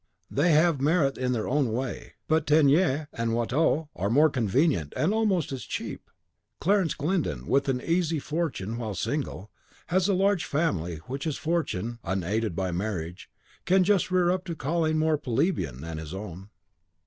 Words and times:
they 0.31 0.51
have 0.51 0.81
merit 0.81 1.15
in 1.15 1.31
their 1.31 1.47
way; 1.47 2.13
but 2.27 2.47
Teniers 2.47 3.05
and 3.13 3.35
Watteau 3.35 3.87
are 3.95 4.09
more 4.09 4.31
convenient, 4.31 4.93
and 4.97 5.13
almost 5.13 5.51
as 5.51 5.61
cheap. 5.63 6.09
Clarence 6.59 6.95
Glyndon, 6.95 7.45
with 7.45 7.69
an 7.69 7.79
easy 7.79 8.17
fortune 8.17 8.79
while 8.79 8.95
single, 8.95 9.51
has 9.89 10.07
a 10.07 10.15
large 10.15 10.45
family 10.45 10.95
which 11.05 11.25
his 11.25 11.37
fortune, 11.37 11.99
unaided 12.03 12.55
by 12.55 12.71
marriage, 12.71 13.29
can 13.65 13.83
just 13.83 14.09
rear 14.09 14.31
up 14.31 14.43
to 14.45 14.55
callings 14.55 14.95
more 14.97 15.19
plebeian 15.19 15.81
than 15.81 15.99
his 15.99 16.15
own. 16.15 16.49